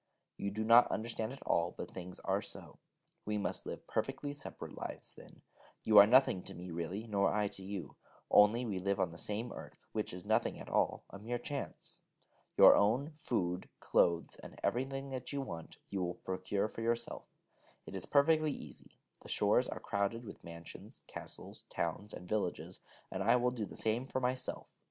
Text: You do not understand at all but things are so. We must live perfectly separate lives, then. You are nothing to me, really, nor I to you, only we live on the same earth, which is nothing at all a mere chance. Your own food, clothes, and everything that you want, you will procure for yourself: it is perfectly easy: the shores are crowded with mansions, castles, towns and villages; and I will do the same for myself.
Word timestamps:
You 0.35 0.49
do 0.49 0.63
not 0.63 0.87
understand 0.87 1.31
at 1.31 1.43
all 1.43 1.75
but 1.77 1.91
things 1.91 2.19
are 2.21 2.41
so. 2.41 2.79
We 3.23 3.37
must 3.37 3.67
live 3.67 3.85
perfectly 3.85 4.33
separate 4.33 4.75
lives, 4.75 5.13
then. 5.13 5.43
You 5.83 5.99
are 5.99 6.07
nothing 6.07 6.41
to 6.45 6.55
me, 6.55 6.71
really, 6.71 7.05
nor 7.05 7.31
I 7.31 7.47
to 7.49 7.61
you, 7.63 7.97
only 8.31 8.65
we 8.65 8.79
live 8.79 8.99
on 8.99 9.11
the 9.11 9.19
same 9.19 9.53
earth, 9.53 9.85
which 9.91 10.11
is 10.11 10.25
nothing 10.25 10.57
at 10.59 10.67
all 10.69 11.03
a 11.11 11.19
mere 11.19 11.37
chance. 11.37 11.99
Your 12.57 12.75
own 12.75 13.13
food, 13.19 13.69
clothes, 13.79 14.37
and 14.37 14.59
everything 14.63 15.09
that 15.09 15.31
you 15.31 15.39
want, 15.39 15.77
you 15.91 16.01
will 16.01 16.15
procure 16.15 16.67
for 16.67 16.81
yourself: 16.81 17.25
it 17.85 17.93
is 17.93 18.07
perfectly 18.07 18.51
easy: 18.51 18.97
the 19.21 19.29
shores 19.29 19.67
are 19.67 19.79
crowded 19.79 20.25
with 20.25 20.43
mansions, 20.43 21.03
castles, 21.05 21.65
towns 21.69 22.11
and 22.11 22.27
villages; 22.27 22.79
and 23.11 23.21
I 23.21 23.35
will 23.35 23.51
do 23.51 23.65
the 23.65 23.75
same 23.75 24.07
for 24.07 24.19
myself. 24.19 24.65